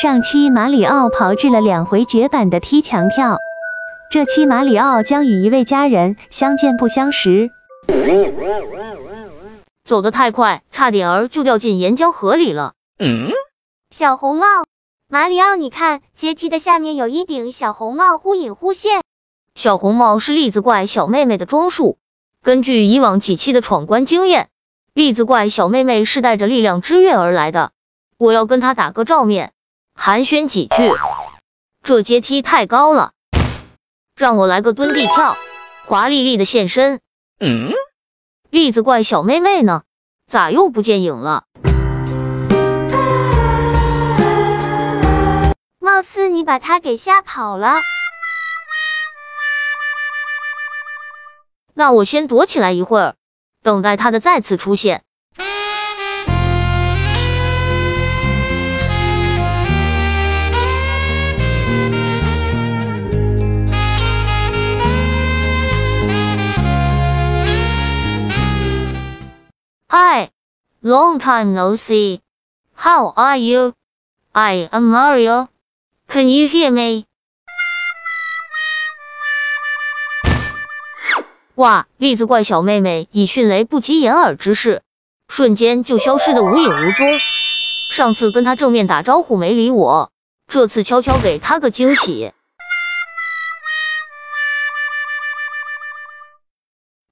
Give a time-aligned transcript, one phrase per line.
[0.00, 3.36] 上期马里奥炮制了两回绝版的踢墙跳，
[4.12, 7.50] 这期马里奥将与一位家人相见不相识。
[9.82, 12.74] 走得太快，差点儿就掉进岩浆河里了。
[13.00, 13.32] 嗯
[13.90, 14.46] 小红帽，
[15.08, 19.00] 马里奥，你看阶梯的下面有一顶小红帽，忽隐忽现。
[19.56, 21.98] 小红帽是栗子怪小妹妹的装束。
[22.44, 24.48] 根据以往几期的闯关经验，
[24.94, 27.72] 栗子怪小妹妹是带着力量之月而来的。
[28.16, 29.54] 我要跟她打个照面。
[30.00, 30.92] 寒暄几句，
[31.82, 33.10] 这阶梯太高了，
[34.14, 35.36] 让我来个蹲地跳，
[35.86, 37.00] 华丽丽的现身。
[37.40, 37.72] 嗯，
[38.48, 39.82] 栗子怪小妹妹呢？
[40.24, 41.46] 咋又不见影了？
[45.80, 47.74] 貌似你把她给吓跑了。
[51.74, 53.16] 那我先躲起来一会儿，
[53.64, 55.02] 等待她的再次出现。
[69.90, 70.28] Hi,
[70.82, 72.20] long time no see.
[72.74, 73.72] How are you?
[74.34, 75.48] I am Mario.
[76.06, 77.06] Can you hear me?
[81.54, 81.86] 哇！
[81.96, 84.82] 栗子怪小妹妹以迅雷不及掩耳之势，
[85.28, 87.18] 瞬间就消失的无影无踪。
[87.88, 90.12] 上次跟她正面打招呼没理我，
[90.46, 92.34] 这次悄悄给她个惊喜。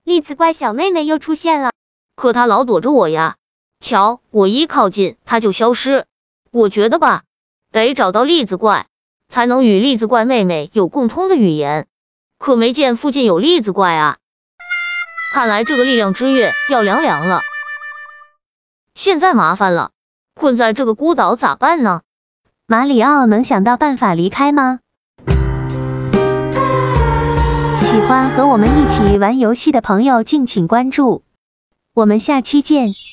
[0.04, 1.70] 栗子怪小妹妹又出现了。
[2.16, 3.36] 可他老躲着我呀！
[3.78, 6.06] 瞧，我一靠近他就消失。
[6.50, 7.24] 我觉得吧，
[7.70, 8.86] 得找到栗子怪，
[9.28, 11.86] 才能与栗子怪妹妹有共通的语言。
[12.38, 14.16] 可没见附近有栗子怪啊！
[15.34, 17.42] 看来这个力量之月要凉凉了。
[18.94, 19.90] 现在麻烦了，
[20.34, 22.00] 困在这个孤岛咋办呢？
[22.66, 24.80] 马里奥能想到办法离开吗？
[27.78, 31.25] 喜欢和我们一起玩游戏的朋友，敬请关注。
[31.96, 33.05] 我们下期见。